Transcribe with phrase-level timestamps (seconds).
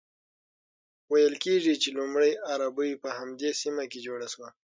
[1.11, 4.47] ویل کیږي چې لومړۍ اربۍ په همدې سیمه کې جوړه شوه.